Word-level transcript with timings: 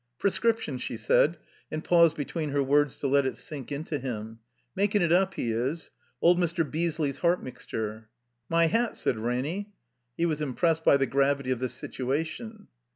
''Prescription," 0.17 0.79
she 0.79 0.97
said, 0.97 1.37
and 1.69 1.83
paused 1.83 2.17
between 2.17 2.49
her 2.49 2.63
words 2.63 2.99
to 2.99 3.07
let 3.07 3.27
it 3.27 3.37
sink 3.37 3.71
into 3.71 3.99
him. 3.99 4.39
''Makin' 4.75 4.99
it 5.03 5.11
up, 5.11 5.35
he 5.35 5.51
is. 5.51 5.91
Old 6.23 6.39
Mr. 6.39 6.67
Beesley's 6.67 7.19
heart 7.19 7.43
mixture." 7.43 8.09
"My 8.49 8.65
Hat!" 8.65 8.97
said 8.97 9.19
Ranny. 9.19 9.73
He 10.17 10.25
was 10.25 10.41
impressed 10.41 10.83
by 10.83 10.97
the 10.97 11.05
gravity 11.05 11.51
of 11.51 11.59
the 11.59 11.69
situation. 11.69 12.65